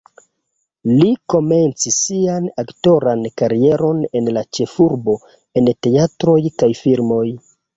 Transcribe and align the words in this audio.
Li 0.91 1.09
komencis 1.33 1.99
sian 2.05 2.47
aktoran 2.63 3.21
karieron 3.41 4.01
en 4.21 4.33
la 4.39 4.43
ĉefurbo 4.59 5.19
en 5.63 5.71
teatroj 5.89 6.39
kaj 6.65 6.75
filmoj. 6.83 7.25